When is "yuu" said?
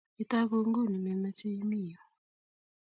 1.89-2.07